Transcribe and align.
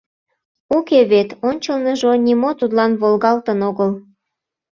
Уке 0.77 0.99
вет, 1.11 1.29
ончылныжо 1.47 2.11
нимо 2.27 2.49
тудлан 2.59 2.91
волгалтын 3.01 3.59
огыл. 3.69 3.91